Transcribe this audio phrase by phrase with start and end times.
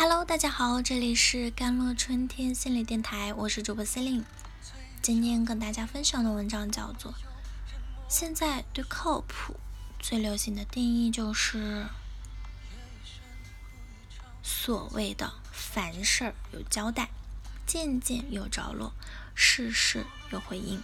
[0.00, 4.22] Hello，大家好，这里是甘露春天心理电台，我是主播 Celine。
[5.02, 7.10] 今天跟大家分享的文章叫做
[8.08, 9.56] 《现在对靠谱
[9.98, 11.86] 最流行的定义就是
[14.40, 17.08] 所谓的凡事有交代，
[17.66, 18.92] 件件有着落，
[19.34, 20.78] 事事有回应》。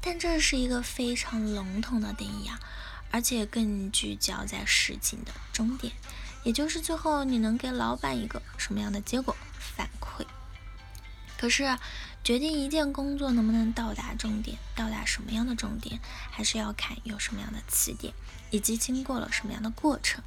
[0.00, 2.60] 但这是一个非常笼统的定义啊，
[3.10, 5.92] 而且更聚焦在事情的终点。
[6.44, 10.26] 也就是最后你能给老板一个什么样的结果反馈？
[11.38, 11.76] 可是
[12.22, 18.14] 决定一件工作能不能到达终点，到达什么样的终点，还是要看有什么样的起点，
[18.50, 20.22] 以及经过了什么样的过程。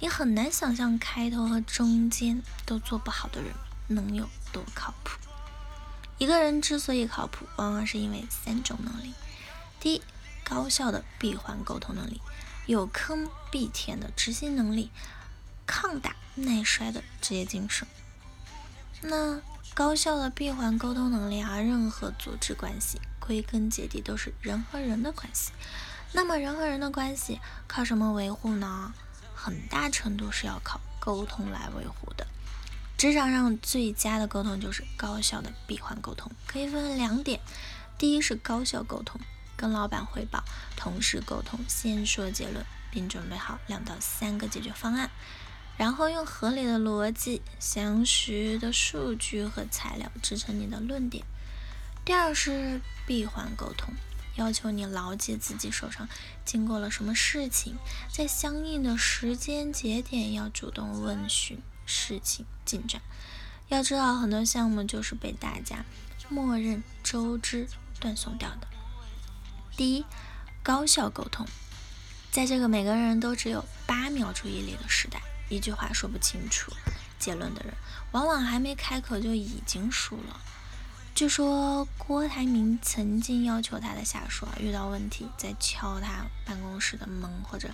[0.00, 3.52] 你很难想象开头和中间都做不好的人
[3.88, 5.18] 能有多靠谱。
[6.18, 9.14] 一个人之所以靠谱，往往是因为三种能力：
[9.78, 10.02] 第一，
[10.44, 12.20] 高效的闭环沟通能力，
[12.66, 14.90] 有坑必填的执行能力。
[15.70, 17.86] 抗打耐摔的职业精神。
[19.02, 19.40] 那
[19.72, 25.52] 高效的闭环沟通能力啊，任何组织关系归根结底都是人和人的关系。
[26.12, 28.92] 那么人和人的关系靠什么维护呢？
[29.32, 32.26] 很大程度是要靠沟通来维护的。
[32.98, 37.40] 职场上最佳的沟通就是高效的闭环沟通，可以分为两点：
[37.96, 39.20] 第一是高效沟通，
[39.56, 40.40] 跟老板汇报；
[40.76, 45.08] 同事沟通，先说结论，并准备好两到三个解决方案。
[45.80, 51.24] 然后用合理的逻辑、详实的数据和材料支撑你的论点。
[52.04, 53.94] 第二是闭环沟通，
[54.36, 56.06] 要求你牢记自己手上
[56.44, 57.76] 经过了什么事情，
[58.12, 63.00] 在相应的时间节点要主动问询事情进展。
[63.68, 65.86] 要知道，很多项目就是被大家
[66.28, 67.66] 默认周知
[67.98, 68.68] 断送掉的。
[69.78, 70.04] 第一，
[70.62, 71.46] 高效沟通，
[72.30, 75.22] 在这个每个人都只有八秒注意力的时代。
[75.50, 76.72] 一句话说不清楚
[77.18, 77.74] 结论的人，
[78.12, 80.40] 往往还没开口就已经输了。
[81.14, 87.68] 据说郭台铭曾经要求他的下属啊，遇到问题在敲他办公室的门或者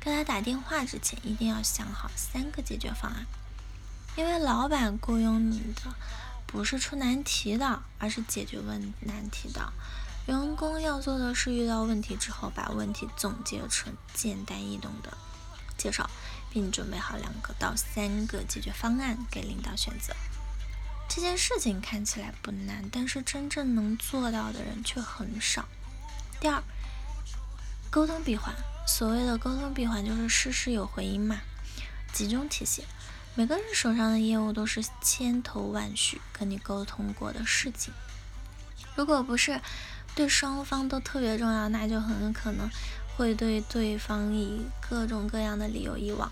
[0.00, 3.26] 跟他打电话之前，一定要想好三个解决方案。
[4.16, 5.94] 因为老板雇佣你的
[6.46, 9.72] 不是出难题的，而是解决问难题的。
[10.26, 15.16] 员工要做的是遇到问题之后，把问题总结成简单易懂的
[15.76, 16.10] 介绍。
[16.52, 20.14] 并准备好两个到三个解决方案给领导选择。
[21.08, 25.66] 这件事情看起来不难，但是真正能做到的人却很少。
[26.40, 26.62] 第二，
[27.90, 28.54] 沟通闭环。
[28.86, 31.40] 所谓的沟通闭环，就是事事有回音嘛，
[32.12, 32.84] 集中体现。
[33.34, 37.94] 每个人手上的业务都是千头万绪跟你沟通过的事情。
[38.94, 39.60] 如果不是
[40.14, 42.68] 对双方都特别重要，那就很可能。
[43.16, 46.30] 会对对方以各种各样的理由遗忘，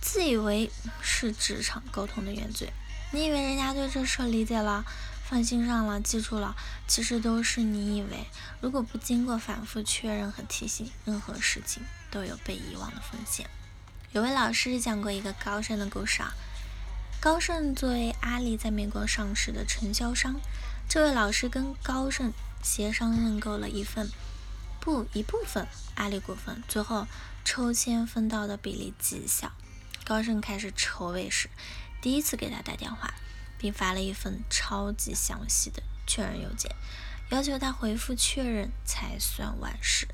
[0.00, 2.72] 自以为是职场沟通的原罪。
[3.12, 4.84] 你以为人家对这事理解了、
[5.24, 6.56] 放心上了、记住了，
[6.88, 8.26] 其实都是你以为。
[8.60, 13.48] 如果不经过反复确认和提醒，任何事情都有被遗忘的风险。
[14.12, 16.32] 有位老师讲过一个高盛的故事啊。
[17.20, 20.36] 高盛作为阿里在美国上市的承销商，
[20.88, 24.10] 这位老师跟高盛协商认购了一份。
[24.86, 25.66] 不一部分
[25.96, 27.08] 阿里股份，最后
[27.44, 29.50] 抽签分到的比例极小。
[30.04, 31.50] 高盛开始筹备时，
[32.00, 33.12] 第一次给他打电话，
[33.58, 36.70] 并发了一份超级详细的确认邮件，
[37.30, 40.06] 要求他回复确认才算完事。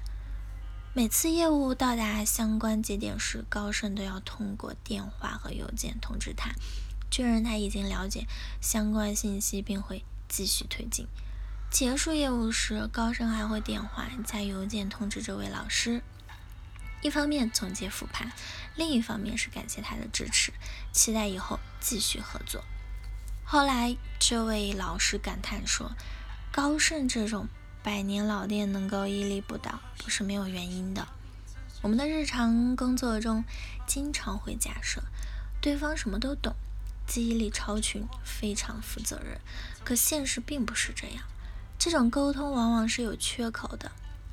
[0.95, 6.51] 每次业务到达相关节点时，高盛都要通过电话和邮件通知他，
[7.11, 8.27] 确认他已经了解
[8.63, 11.07] 相关信息，并会继续推进。
[11.73, 16.03] 结束业务时，高盛还会电话加邮件通知这位老师，
[17.01, 18.31] 一方面总结复盘，
[18.77, 20.53] 另一方面是感谢他的支持，
[20.93, 22.63] 期待以后继续合作。
[23.43, 25.93] 后来，这位老师感叹说
[26.53, 27.49] ：“高盛这种
[27.83, 31.09] 百年老店能够屹立不倒，不是没有原因的。
[31.81, 33.45] 我们的日常工作中，
[33.87, 35.03] 经常会假设
[35.63, 36.55] 对方什么都懂，
[37.07, 39.41] 记忆力超群，非常负责任，
[39.83, 41.25] 可现实并不是这样。”
[41.85, 43.91] 这种沟通往往是有缺口的，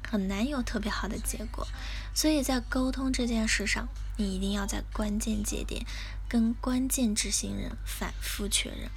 [0.07, 1.67] 很难有特别好的结果。
[2.13, 3.87] 所以在沟通这件事上，
[4.17, 5.83] 你一定要在关键节点
[6.27, 8.91] 跟关键执行人反复确认，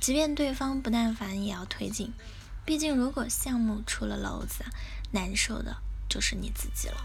[0.00, 2.12] 即便对方不耐烦，也要推进。
[2.64, 4.64] 毕竟，如果项目出了篓子，
[5.12, 5.76] 难受的
[6.08, 6.96] 就是你自己了。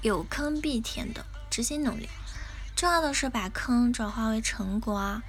[0.00, 2.08] 有坑必填的执行能力，
[2.74, 5.22] 重要的是把坑转化为成果啊。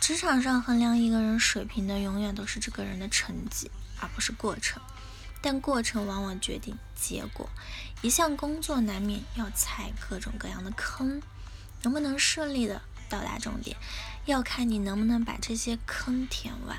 [0.00, 3.70] 职场上衡量一个人水平的，永远都是这个人的成绩，
[4.00, 4.82] 而不是过程。
[5.42, 7.48] 但过程往往决定结果。
[8.00, 11.22] 一项工作难免要踩各种各样的坑，
[11.82, 12.80] 能不能顺利的
[13.10, 13.76] 到达终点，
[14.24, 16.78] 要看你能不能把这些坑填完。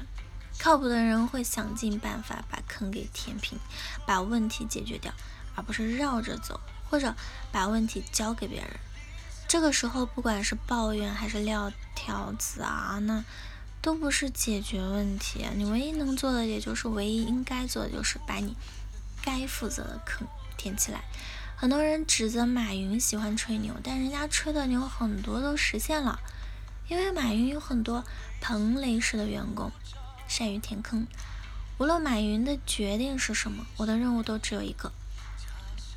[0.59, 3.57] 靠谱的人会想尽办法把坑给填平，
[4.06, 5.13] 把问题解决掉，
[5.56, 6.59] 而不是绕着走，
[6.89, 7.15] 或者
[7.51, 8.79] 把问题交给别人。
[9.51, 13.21] 这个时候，不管是抱怨还是撂挑子啊，那
[13.81, 15.45] 都不是解决问题。
[15.57, 18.56] 你唯一能做的，也就是唯一应该做的，就是把你
[19.21, 20.25] 该负责的坑
[20.56, 21.03] 填起来。
[21.57, 26.21] 很多人指责马云喜欢吹牛，但人家吹的牛很多都实现了，
[26.88, 28.06] 因为马云有很多
[28.39, 29.69] 彭雷式的员工。
[30.30, 31.06] 善于填坑，
[31.77, 34.94] 无论马云的决定是什么，我的任务都只有一个：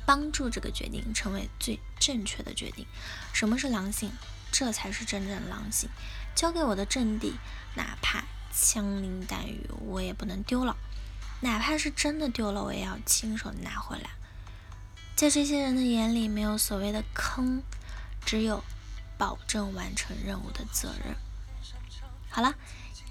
[0.05, 2.85] 帮助这个决定成为最正确的决定。
[3.33, 4.11] 什么是狼性？
[4.51, 5.89] 这才是真正的狼性。
[6.35, 7.35] 交给我的阵地，
[7.75, 8.23] 哪怕
[8.53, 10.75] 枪林弹雨，我也不能丢了；
[11.41, 14.11] 哪怕是真的丢了，我也要亲手拿回来。
[15.15, 17.63] 在这些人的眼里，没有所谓的坑，
[18.25, 18.63] 只有
[19.17, 21.15] 保证完成任务的责任。
[22.29, 22.55] 好了。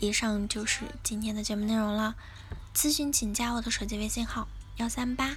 [0.01, 2.17] 以上就是今天的节目内容了。
[2.75, 5.37] 咨询请加我的手机微信号：幺三八